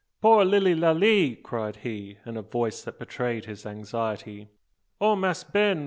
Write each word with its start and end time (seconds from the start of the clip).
"Poor 0.19 0.43
lilly 0.43 0.73
Lally!" 0.73 1.35
cried 1.35 1.75
he, 1.75 2.17
in 2.25 2.35
a 2.35 2.41
voice 2.41 2.81
that 2.81 2.97
betrayed 2.97 3.45
his 3.45 3.67
anxiety. 3.67 4.47
"O 4.99 5.15
Mass' 5.15 5.43
Ben! 5.43 5.79